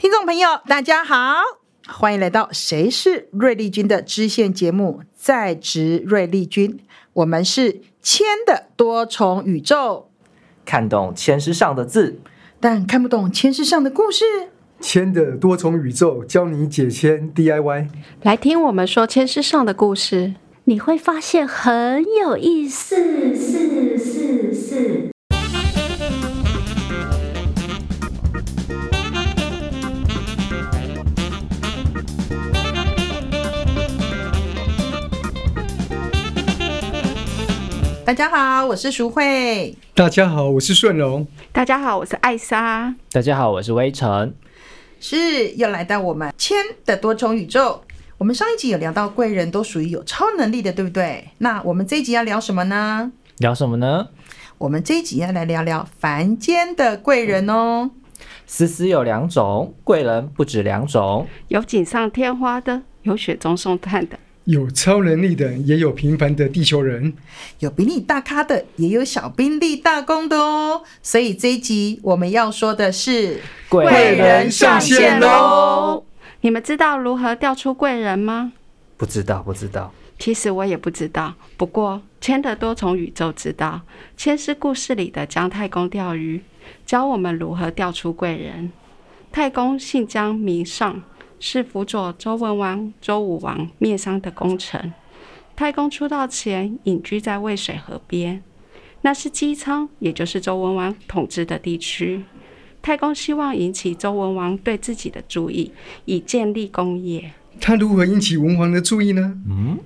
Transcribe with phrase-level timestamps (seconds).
[0.00, 1.42] 听众朋友，大家好，
[1.86, 6.80] 欢迎来到《谁是瑞丽君》的支线节目，在职瑞丽君。
[7.12, 10.08] 我们是签的多重宇宙，
[10.64, 12.18] 看懂签诗上的字，
[12.58, 14.24] 但看不懂签诗上的故事。
[14.80, 17.88] 签的多重宇宙，教你解签 DIY。
[18.22, 22.96] 来听我们说签诗上的故事，你会发现很有意思。
[22.96, 23.69] 是是是
[38.10, 39.72] 大家好，我是淑慧。
[39.94, 41.24] 大家好，我是顺龙。
[41.52, 42.92] 大家好，我是艾莎。
[43.12, 44.34] 大家好，我是微尘。
[44.98, 47.84] 是，又来到我们千的多重宇宙。
[48.18, 51.28] 我们上一集有聊到贵人都属于有超能力的，对不对？
[51.38, 53.12] 那我们这一集要聊什么呢？
[53.38, 54.08] 聊什么呢？
[54.58, 57.92] 我们这一集要来聊聊凡间的贵人哦。
[58.44, 64.18] 思思有两种，贵人不止两种，有锦上添花的，有雪中送炭的。
[64.50, 67.12] 有超能力的，也有平凡的地球人；
[67.60, 70.82] 有比你大咖的，也有小兵立大功的哦。
[71.02, 73.84] 所以这一集我们要说的是贵
[74.16, 76.04] 人上线喽！
[76.40, 78.52] 你们知道如何钓出贵人吗？
[78.96, 79.92] 不知道，不知道。
[80.18, 81.34] 其实我也不知道。
[81.56, 83.82] 不过千的多重宇宙知道，
[84.16, 86.42] 千是故事里的姜太公钓鱼，
[86.84, 88.72] 教我们如何钓出贵人。
[89.30, 91.02] 太公姓姜，名尚。
[91.40, 94.92] 是辅佐周文王、周武王灭商的功臣。
[95.56, 98.42] 太公出道前隐居在渭水河边，
[99.00, 102.22] 那是姬昌，也就是周文王统治的地区。
[102.82, 105.72] 太公希望引起周文王对自己的注意，
[106.04, 107.32] 以建立功业。
[107.60, 109.38] 他如何引起文王的注意呢？
[109.48, 109.78] 嗯，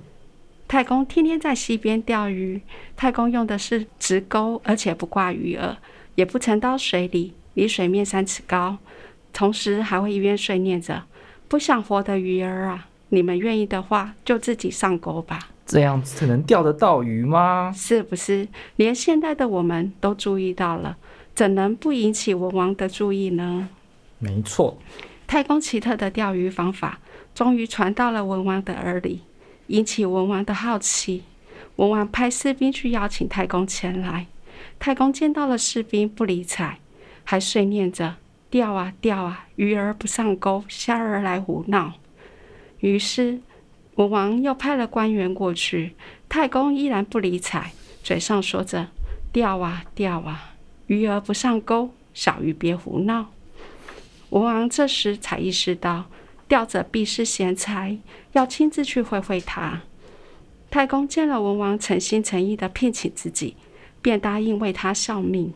[0.67, 2.61] 太公天天在溪边钓鱼。
[2.95, 5.75] 太公用的是直钩，而且不挂鱼饵，
[6.15, 8.77] 也不沉到水里，离水面三尺高。
[9.33, 11.03] 同时还会一边碎念着。
[11.47, 15.49] 不想活的鱼儿啊，你们愿意的话，就自己上钩吧。
[15.65, 17.73] 这样子能钓得到鱼吗？
[17.75, 18.47] 是不是？
[18.75, 20.97] 连现代的我们都注意到了，
[21.33, 23.69] 怎能不引起文王的注意呢？
[24.19, 24.77] 没错，
[25.25, 26.99] 太公奇特的钓鱼方法，
[27.33, 29.21] 终于传到了文王的耳里，
[29.67, 31.23] 引起文王的好奇。
[31.77, 34.27] 文王派士兵去邀请太公前来。
[34.79, 36.79] 太公见到了士兵，不理睬，
[37.23, 38.15] 还碎念着。
[38.55, 41.95] 钓啊钓啊，鱼儿不上钩，虾儿来胡闹。
[42.79, 43.41] 于是
[43.95, 45.93] 文王又派了官员过去，
[46.29, 48.87] 太公依然不理睬，嘴上说着
[49.33, 50.53] 钓啊钓啊，
[50.87, 53.25] 鱼儿不上钩，小鱼别胡闹。
[54.29, 56.05] 文王这时才意识到，
[56.47, 57.97] 钓者必是贤才，
[58.31, 59.81] 要亲自去会会他。
[60.71, 63.57] 太公见了文王诚心诚意的聘请自己，
[64.01, 65.53] 便答应为他效命。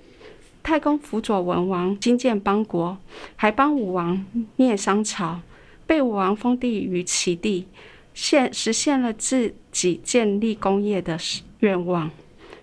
[0.61, 2.97] 太公辅佐文王兴建邦国，
[3.35, 4.25] 还帮武王
[4.55, 5.39] 灭商朝，
[5.87, 7.65] 被武王封地于齐地，
[8.13, 11.17] 现实现了自己建立功业的
[11.59, 12.09] 愿望。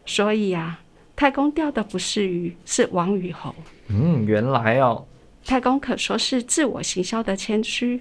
[0.05, 0.81] 所以啊，
[1.17, 3.55] 太公钓的不是鱼，是王与侯。
[3.89, 5.05] 嗯，原来哦。
[5.45, 8.01] 太公可说是自我行销的谦虚，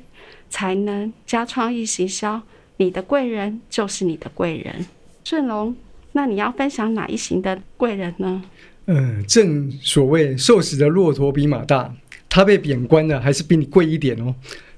[0.50, 2.42] 才能加创意行销。
[2.78, 4.86] 你的贵人就是你的贵人。
[5.24, 5.76] 顺龙，
[6.12, 8.44] 那你要分享哪一型的贵人呢？
[8.88, 11.96] 嗯、呃，正所谓瘦死的骆驼比马大，
[12.30, 14.36] 他被贬官了，还是比你贵一点哦。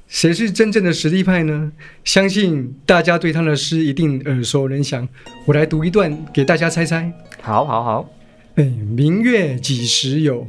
[0.07, 1.71] 谁是真正的实力派呢？
[2.05, 5.07] 相信大家对他的诗一定耳熟能详。
[5.45, 7.11] 我来读一段给大家猜猜。
[7.41, 8.09] 好，好，好。
[8.55, 10.47] 哎，明月几时有？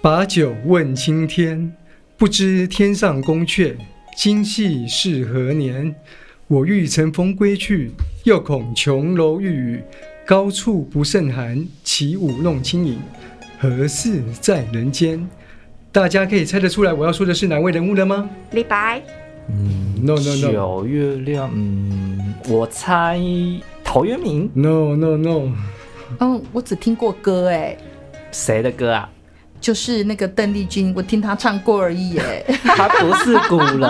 [0.00, 1.72] 把酒问青天。
[2.16, 3.76] 不知天上宫阙，
[4.16, 5.94] 今夕是何年？
[6.48, 7.92] 我欲乘风归去，
[8.24, 9.80] 又恐琼楼玉宇。
[10.28, 13.00] 高处不胜寒，起舞弄清影，
[13.58, 15.26] 何似在人间？
[15.90, 18.28] 大家可以猜得出来我要说的是哪位人物了吗？
[18.50, 19.00] 李白。
[19.48, 20.52] 嗯，no no no。
[20.52, 23.18] 小月亮，嗯，我猜
[23.82, 24.50] 陶渊明。
[24.52, 25.50] No no no。
[26.20, 27.74] 嗯，我只听过歌哎。
[28.30, 29.08] 谁的歌啊？
[29.58, 32.44] 就是那个邓丽君，我听她唱过而已哎。
[32.64, 33.80] 她不是古人。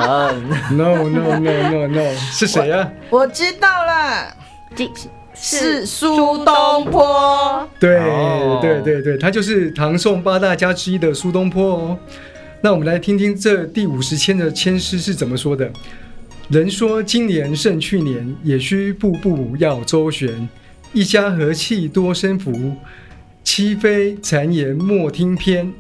[0.70, 2.14] No no no no no。
[2.14, 2.88] 是谁啊？
[3.10, 4.36] 我，我知道了。
[5.40, 7.98] 是苏东坡，对
[8.60, 11.98] 对对对，他就是唐宋八大家之一的苏东坡哦。
[12.60, 15.70] 那我们来听听这第五十签的签诗是怎么说的：
[16.48, 20.48] 人说今年胜去年，也需步步要周旋。
[20.92, 22.72] 一家和气多生福，
[23.44, 25.72] 妻非谗言莫听偏。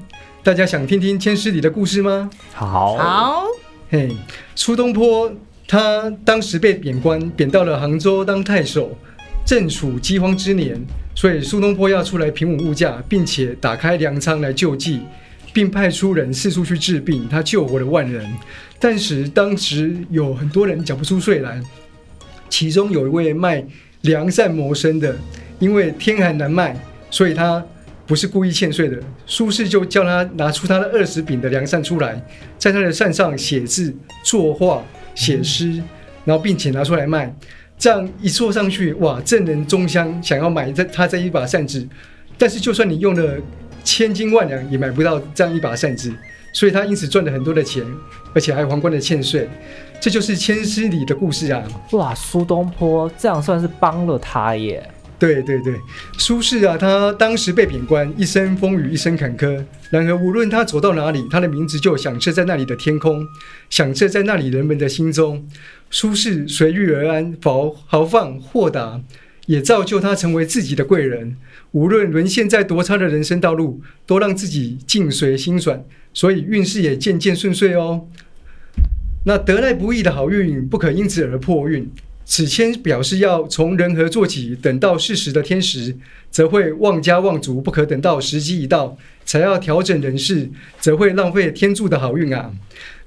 [0.44, 2.30] 大家想听听签诗里的故事吗？
[2.54, 3.44] 好，好，
[3.90, 4.14] 嘿，
[4.54, 5.32] 苏东坡
[5.66, 8.96] 他当时被贬官，贬到了杭州当太守。
[9.48, 10.78] 正处饥荒之年，
[11.14, 15.00] 所以苏东坡要出来平稳物价，并且打开粮仓来救济。
[15.54, 18.30] 并派出人四处去治病，他救活了万人。
[18.78, 21.58] 但是当时有很多人缴不出税来，
[22.50, 23.64] 其中有一位卖
[24.02, 25.16] 良善谋生的，
[25.58, 26.78] 因为天寒难卖，
[27.10, 27.64] 所以他
[28.06, 29.00] 不是故意欠税的。
[29.26, 32.22] 苏轼就叫他拿出他的二十饼的良善出来，
[32.58, 34.84] 在他的扇上写字、作画、
[35.14, 35.82] 写诗，
[36.26, 37.34] 然后并且拿出来卖。
[37.78, 39.20] 这样一坐上去，哇！
[39.20, 41.86] 正人中香想要买这他这一把扇子，
[42.36, 43.36] 但是就算你用了
[43.84, 46.12] 千金万两，也买不到这样一把扇子。
[46.52, 47.84] 所以他因此赚了很多的钱，
[48.34, 49.48] 而且还有皇冠的欠税。
[50.00, 51.62] 这就是千诗里的故事啊！
[51.92, 54.88] 哇，苏东坡这样算是帮了他耶。
[55.18, 55.74] 对对对，
[56.16, 59.64] 苏轼啊，他当时被贬官，一生风雨，一生坎坷。
[59.90, 63.26] 然而，无论他走到哪里，他的名字就响彻在那里的天空，
[63.68, 65.44] 响彻在那里人们的心中。
[65.90, 69.00] 苏轼随遇而安，豪豪放豁达，
[69.46, 71.36] 也造就他成为自己的贵人。
[71.72, 78.06] 无论沦陷在多差的人生道路，都让自己境随心转，所以运势也渐渐顺遂哦。
[79.24, 81.90] 那得来不易的好运，不可因此而破运。
[82.30, 85.96] 此签表示要从人和做起，等到适时的天时，
[86.30, 92.52] 则会妄加妄足；不可等到时机一到，才要调整人事，则会浪费天助的好运啊。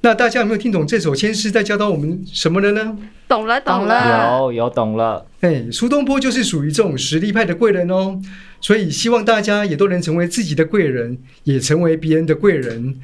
[0.02, 2.98] 那大家有没有听懂这首签诗在教导我们什么了呢？
[3.28, 5.28] 懂了，懂了，有有懂了。
[5.42, 8.20] 哎，苏东坡就是属于这种实力派的贵人哦，
[8.60, 12.96] 所以希望大家也都能成为自己的贵人，也成为别人的贵人。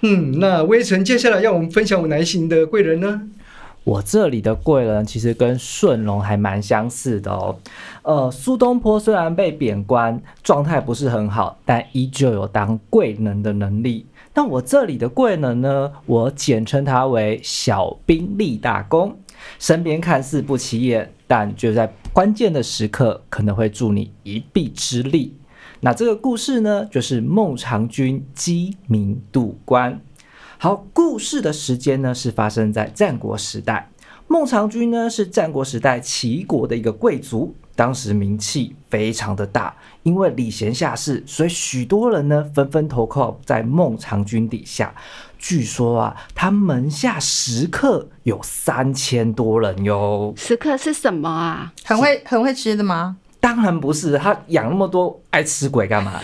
[0.00, 3.20] 嗯，那微臣接下来要我们分享我哪一型的贵人呢？
[3.86, 7.56] 我这里的贵人其实跟顺龙还蛮相似的哦。
[8.02, 14.04] 呃，苏东坡虽然被贬官，状态不是很好，但依旧有当贵人的能力。
[14.34, 19.16] 那我这里的贵人呢，我简称他为小兵立大功，
[19.60, 25.36] 身边看似不起眼，但就在关键的时刻可能会助你一臂之力。
[25.78, 30.00] 那这个故事呢，就是孟尝君鸡鸣渡关。
[30.58, 33.90] 好，故事的时间呢是发生在战国时代。
[34.26, 44.94] 孟尝君呢是战国时代齐国的一个贵族，当时名气非常的大，因为礼贤下士，所以许多人呢纷纷投靠在孟尝君底下。
[45.38, 50.32] 据说啊，他门下食客有三千多人哟。
[50.36, 51.72] 食客是什么啊？
[51.84, 53.18] 很会很会吃的吗？
[53.46, 56.20] 当然不是，他养那么多爱吃鬼干嘛？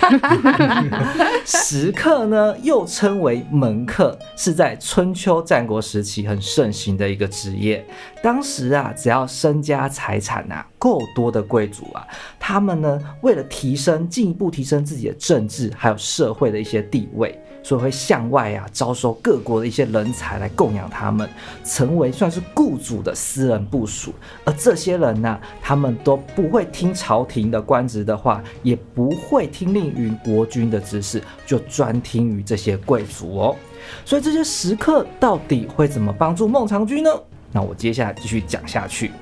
[1.46, 7.86] 食客呢，又称为门客，是在春秋战国时期很盛行的一个职业。
[8.22, 12.06] 当时啊，只要身家财产啊够多的贵族啊，
[12.38, 17.38] 他们呢为了提升进一步提升自己的政治还有社会的一些地位。
[17.64, 21.30] 所以会向外啊招收各国的一些人才来供养他们，
[21.64, 24.12] 成为算是雇主的私人部署。
[24.44, 33.56] 而这些人呢、他们都不会听朝廷的官职的话，也不会听令于国君的指示，就专听于这些贵族哦。
[34.04, 37.10] 所以这些食客到底会怎么帮助孟尝君呢？
[37.52, 39.12] 那我接下来继续讲下去。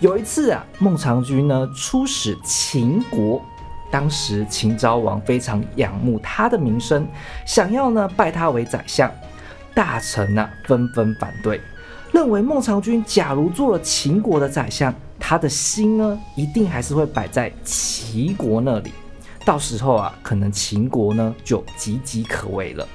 [0.00, 3.44] 有一次啊，孟尝君呢出使秦国。
[3.90, 7.06] 当时秦昭王非常仰慕他的名声，
[7.46, 9.10] 想要呢拜他为宰相。
[9.74, 11.60] 大臣呢纷纷反对，
[12.10, 18.92] 认为孟尝君假如做了秦国的宰相，他的心呢一定还是会摆在齐国那里。
[19.44, 22.88] 到时候啊，可能秦国呢就岌岌可危了。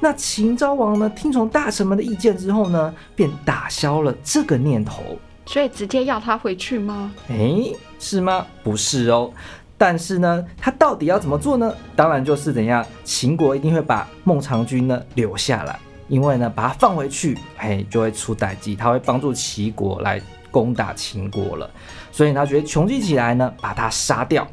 [0.00, 5.02] 那秦昭王呢听从大臣们的意见之后呢，便打消了这个念头。
[5.46, 7.12] 所以直接要他回去吗？
[7.28, 8.46] 诶，是吗？
[8.62, 9.30] 不是哦。
[9.78, 11.72] 但是呢，他到底要怎么做呢？
[11.94, 21.70] 当然就是怎样，秦国一定会把孟尝君呢留下来，因为呢，把他放回去，嘿，就会出代志，他会帮助齐国来攻打秦国了。
[22.10, 24.48] 所以他觉得穷尽起来呢，把他杀掉。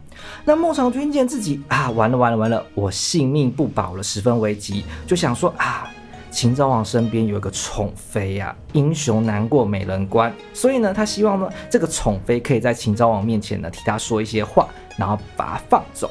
[0.45, 5.89] 那孟尝君见自己啊，完了完了完了，我性命不保了，十分危急，就想说啊。
[6.31, 16.09] 秦昭王身边有一个宠妃呀、啊，英雄难过美人关，所以呢，他希望呢，这个宠妃可以在秦昭王面前呢，替他说一些话，然后把他放走。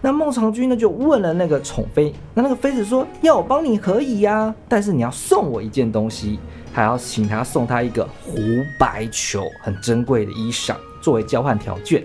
[0.00, 6.38] 那孟尝君呢，就问了那个宠妃，那那个妃子说，要我帮你可以呀、啊，但是你要送我一件东西，
[6.72, 8.38] 还要请他送他一个狐
[8.78, 12.04] 白裘，很珍贵的衣裳作为交换条件。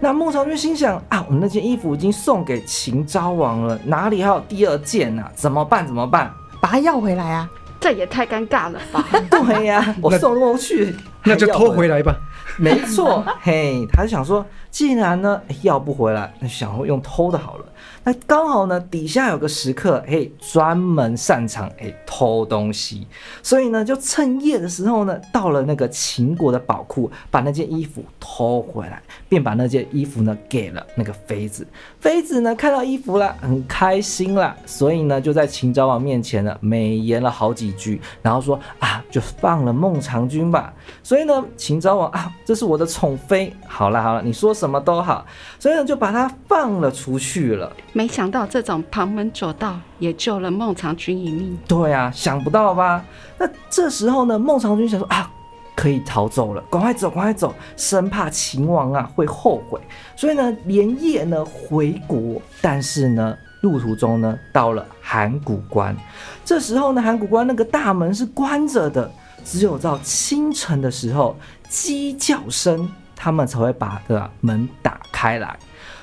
[0.00, 5.30] 那孟尝君心想啊，我们那件衣服已经送给秦昭王了，哪里还有第二件呢、啊？
[5.34, 5.86] 怎么办？
[5.86, 6.32] 怎么办？
[6.60, 7.48] 把它要回来啊！
[7.80, 9.02] 这也太尴尬了吧？
[9.30, 10.94] 对呀、啊， 我送过去，
[11.24, 12.14] 那就偷回来吧。
[12.60, 17.64] 没错， 嘿，他就想说，既然呢要不回来，那想用偷的好了。
[18.04, 23.06] 那刚好呢，底下有个食客，嘿，专门擅长哎偷东西，
[23.42, 31.66] 所以呢，就趁夜的时候呢，到了那个秦国的宝库，把那件衣服偷回来，便把那件衣服呢给了那个妃子。
[31.98, 40.72] 妃子呢看到衣服了，很开心啦，所以呢就在秦昭王面前呢美言了好几句，然后说啊，就放了孟尝君吧。
[41.02, 45.24] 所以呢，秦昭王啊，这是我的宠妃，好了好了，你说什么都好，
[45.56, 47.72] 所以呢就把他放了出去了。
[47.92, 51.56] 没想到这种旁门左道也救了孟尝君一命。
[51.68, 53.04] 对啊，想不到吧？
[53.38, 55.30] 那这时候呢，孟尝君想说啊，
[55.76, 59.80] 可以逃走了，赶快走，赶快走，生怕秦王啊会后悔，
[60.16, 62.42] 所以呢，连夜呢回国。
[62.60, 65.96] 但是呢，路途中呢，到了函谷关，
[66.44, 69.08] 这时候呢，函谷关那个大门是关着的，
[69.44, 71.36] 只有到清晨的时候，
[71.68, 75.58] 鸡叫声，他们才会把这个门打开来。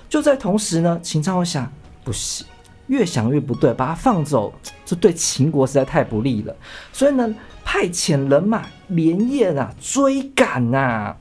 [0.10, 1.72] 就在同时呢，秦昭王想，
[2.04, 2.46] 不行，
[2.88, 4.54] 越想越不对，把他放走，
[4.86, 6.56] 这对秦国实在太不利了。
[6.94, 7.34] 所以呢，
[7.66, 11.18] 派遣人马连夜啊追赶啊，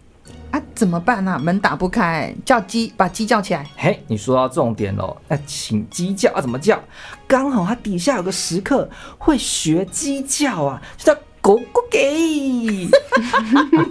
[0.52, 1.36] 啊，怎么办啊？
[1.36, 3.68] 门打不开，叫鸡把鸡叫起来。
[3.76, 6.80] 嘿，你说到重点喽，那请鸡叫啊，怎么叫？
[7.26, 11.20] 刚好他底下有个食客会学鸡叫啊，就叫。
[11.46, 12.88] 咕咕给，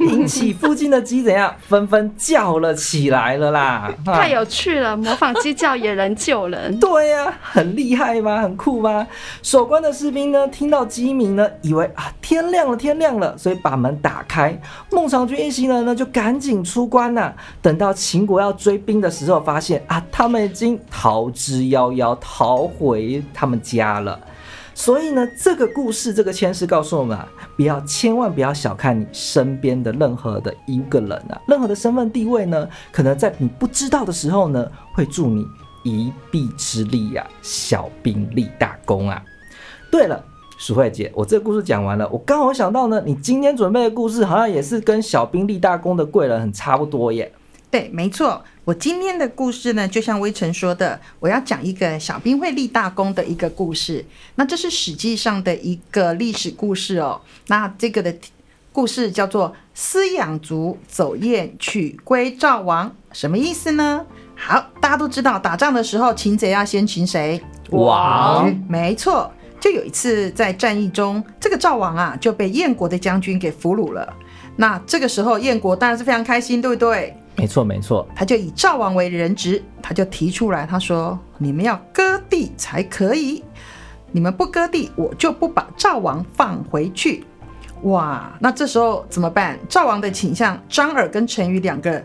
[0.02, 3.90] 引起附近的鸡怎样纷纷叫了起来了啦！
[4.04, 6.78] 太有趣了，模仿鸡叫也能救人。
[6.82, 8.42] 对呀、很厉害吗？
[8.42, 9.08] 很酷吗？
[9.42, 14.60] 守关的士兵呢，听到鸡鸣呢，以为啊天亮了，天亮了，所以把门打开。
[14.92, 17.34] 孟尝君一行人呢，就赶紧出关呐、啊。
[17.62, 24.20] 等到秦国要追兵的时候，发现啊，他们已经逃之夭夭，逃回他们家了。
[24.78, 35.48] 所以呢，这个故事，这个签诗告诉我们啊，不要千万不要小看你身边的任何的一个人啊，任何的身份地位呢，可能在你不知道的时候呢，会助你
[35.86, 39.24] 一臂之力呀、啊，小兵立大功啊。
[39.90, 40.22] 对了，
[40.58, 47.32] 淑慧姐，我这个故事讲完了，我刚好想到呢，你今天准备的故事好像也是跟小兵立大功的贵人很差不多耶。
[47.76, 48.42] 对，没错。
[48.64, 54.06] 我今天的故事呢，就像微尘说的，我要讲一个小兵会立大功的一个故事。
[54.36, 57.20] 那这是史记上的一个历史故事哦。
[57.48, 58.16] 那这个的
[58.72, 64.06] 故事叫做“司养卒走雁取归赵王”，什么意思呢？
[64.38, 67.44] 好，大家都知道，打仗的时候擒贼要先擒谁？
[67.72, 68.50] 王。
[68.70, 69.30] 没错，
[69.60, 74.14] 就有一次在战役中，这个赵王啊就被燕国的将军给俘虏了。
[74.56, 77.14] 那这个时候燕国当然是非常开心，对不对？
[77.38, 83.44] 没错，没错，他就以赵王为人质，他就提出来，他说：“你们要割地才可以，
[84.12, 87.26] 你们不割地，我就不把赵王放回去。”
[87.84, 89.60] 哇，那这时候怎么办？
[89.68, 92.02] 赵王的倾向，张耳跟陈驭两个，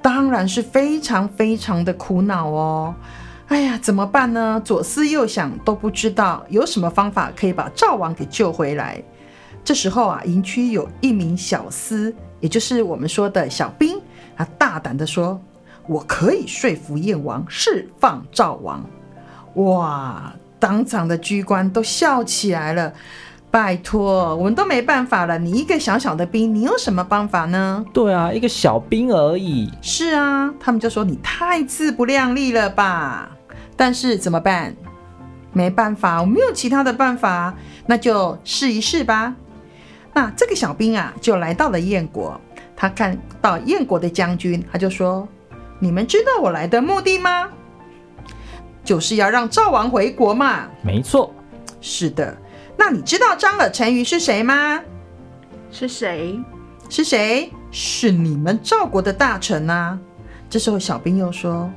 [0.00, 2.94] 当然是非常非常的苦恼哦。
[3.48, 4.62] 哎呀，怎么办呢？
[4.64, 9.02] 左思右想都不知道有什么方法可以把赵王给救回来。
[9.64, 14.00] 这时候啊，营区有一名小厮，也就是我们说的小兵。
[14.38, 15.38] 他大胆地说
[15.86, 18.82] ：“我可以说服燕王释放赵王。”
[19.54, 20.32] 哇！
[20.60, 22.92] 当场的居官都笑起来了。
[23.50, 25.38] 拜托，我们都没办法了。
[25.38, 27.84] 你一个小小的兵，你有什么办法呢？
[27.92, 29.70] 对啊，一个小兵而已。
[29.80, 33.30] 是啊，他们就说你太自不量力了吧。
[33.76, 34.74] 但是怎么办？
[35.52, 37.54] 没办法，我没有其他的办法，
[37.86, 39.34] 那就试一试吧。
[40.12, 42.38] 那这个小兵啊，就来到了燕国。
[42.80, 45.26] 他看到燕国的将军，他就说
[45.80, 47.48] ：“你们知道我来的目的吗？
[48.84, 51.34] 就是要让赵王回国嘛。”没错，
[51.80, 52.38] 是的。
[52.76, 54.80] 那你知道张耳、陈驭是谁吗？
[55.72, 56.38] 是谁？
[56.88, 57.52] 是谁？
[57.72, 59.98] 是你们赵国的大臣啊。
[60.48, 61.68] 这时候小兵又说：“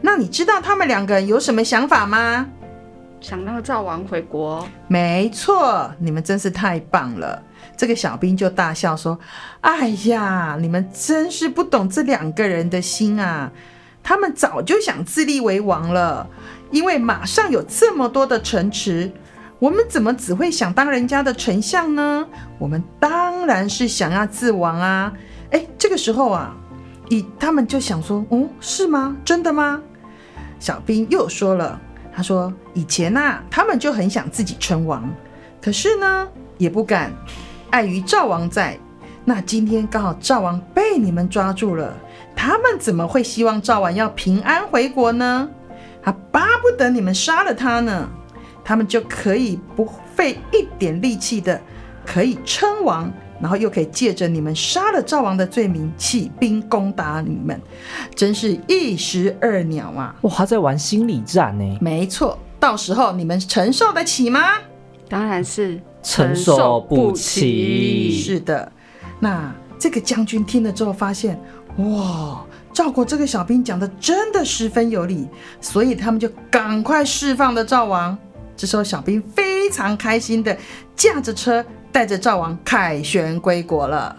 [0.00, 2.46] 那你知道他们两个有什么想法吗？”
[3.24, 4.68] 想让赵王回国。
[4.86, 7.42] 没错，你们真是太棒了。
[7.74, 9.18] 这个小兵就大笑说
[9.62, 13.50] ：“哎呀，你们真是不懂这两个人的心啊！
[14.02, 16.28] 他们早就想自立为王了，
[16.70, 19.10] 因为马上有这么多的城池，
[19.58, 22.26] 我们怎么只会想当人家的丞相呢？
[22.58, 25.10] 我们当然是想要自王啊！
[25.50, 26.54] 哎，这个时候啊，
[27.08, 29.16] 以他们就想说：哦，是吗？
[29.24, 29.80] 真的吗？”
[30.60, 31.80] 小兵又说了
[32.14, 35.08] ：“他说以前呐、啊，他们就很想自己称王，
[35.60, 36.28] 可是呢，
[36.58, 37.12] 也不敢。”
[37.70, 38.78] 碍于赵王在，
[39.24, 41.92] 那今天刚好赵王被你们抓住了，
[42.36, 45.48] 他们怎么会希望赵王要平安回国呢？
[46.00, 48.08] 他巴不得你们杀了他呢，
[48.62, 51.60] 他们就可以不费一点力气的
[52.06, 57.60] 可以称王，然后又可以借着你们杀了赵王的罪名起兵攻打你们，
[58.14, 60.14] 真是一石二鸟啊！
[60.22, 61.78] 哇，他在玩心理战呢。
[61.80, 64.40] 没错，到时候你们承受得起吗？
[65.08, 68.18] 当然是承受不起。
[68.18, 68.70] 是的，
[69.20, 71.38] 那这个将军听了之后发现，
[71.76, 75.28] 哇，赵国这个小兵讲的真的十分有理，
[75.60, 78.16] 所以他们就赶快释放了赵王。
[78.56, 80.56] 这时候小兵非常开心的
[80.96, 84.16] 驾着车，带着赵王凯旋归国了。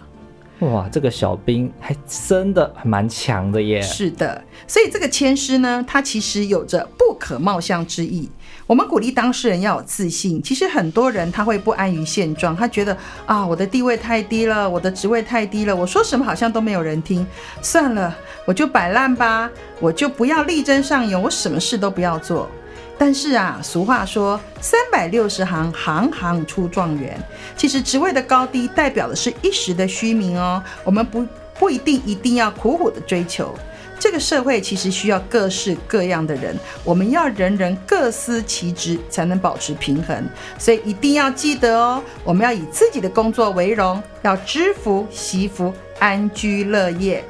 [0.60, 1.94] 哇，这个小兵还
[2.26, 3.82] 真的还蛮强的耶！
[3.82, 8.30] 是的，所以这个签诗呢，他其实有着不可貌相之意。
[8.66, 10.42] 我们鼓励当事人要有自信。
[10.42, 17.26] 其实很多人他会不安于现状，他觉得啊，我的地位太低了，我的职位太低了，我说什么好像都没有人听。
[17.60, 18.16] 算了，
[18.46, 22.48] 我就摆烂吧，我就不要力争上游，我什么事都不要做。
[22.98, 27.18] 但是啊，俗话说“三百六十行，行行出状元”。
[27.56, 30.62] 其实职位的高低代表的是一时的虚名哦。
[30.82, 31.26] 我们不
[31.58, 33.54] 不一定一定要苦苦的追求。
[33.98, 40.22] 这个社会其实需要各式各样的人，我们要人人各司其职，才能保持平衡。
[40.58, 47.24] 所以一定要记得哦，我们要以自己的工作为荣，要知福惜福，安居乐业。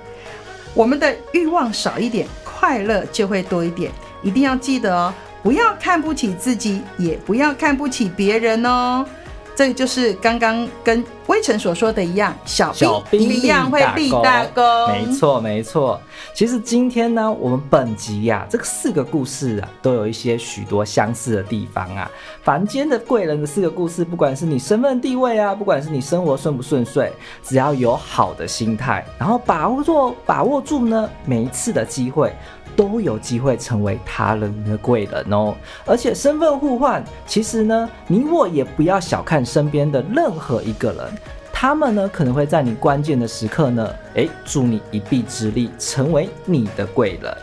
[0.75, 3.91] 我们的欲望少一点，快乐就会多一点。
[4.23, 5.15] 一定要记得哦。
[5.47, 9.07] 不要看不起自己，也不要看不起别人哦。
[9.55, 12.75] 这个就是刚刚跟微臣所说的一样，小
[13.09, 14.65] 兵一样会立大功。
[14.91, 16.01] 没错，没错。
[16.35, 22.11] 其实今天呢，我们本集呀、啊，这个四个故事啊，都有一些许多相似的地方啊。
[22.43, 27.13] 凡间的贵人的四个故事，不管是你身份地位啊，不管是你生活顺不顺遂，
[27.45, 32.33] 只要有好的心态，然后把握住把握住呢每一次的机会。
[32.77, 35.55] 都有机会成为他人的贵人哦，
[35.87, 41.05] 而且身份互换，其实呢，你我也不要小看身边的任何一个人，
[41.53, 47.35] 他们呢可能会在你关键的时刻呢，诶，助你一臂之力，成为你的贵人。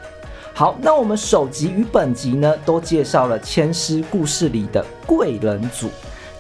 [0.54, 5.90] 好，那我们首集与本集呢，都介绍了千师故事里的贵人组，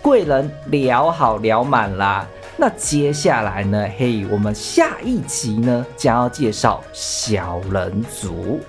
[0.04, 2.28] 贵人聊好聊满啦。
[2.56, 3.86] 那接下来呢？
[3.98, 8.60] 嘿，我们下一集呢将要介绍小人族。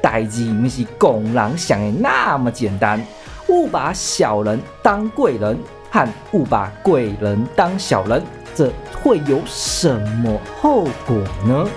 [0.00, 3.00] 代志不是公人想的那么简单，
[3.48, 5.58] 误把小人当贵人，
[5.90, 8.22] 和误把贵人当小人，
[8.54, 8.70] 这
[9.02, 11.16] 会有什么后果
[11.46, 11.68] 呢？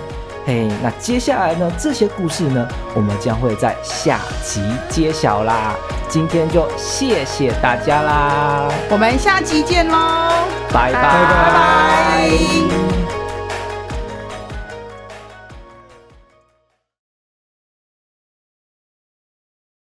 [0.46, 1.70] 嘿，那接下来呢？
[1.78, 5.74] 这些故事呢，我们将会在下集揭晓啦。
[6.08, 10.30] 今天就谢谢大家啦，我们下集见喽，
[10.72, 12.99] 拜拜拜拜。